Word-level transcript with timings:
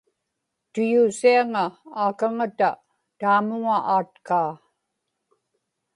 tuyuusiaŋa 0.71 1.63
aakaŋata 2.01 2.69
taamuŋa 3.19 3.77
aatkaa 3.95 4.49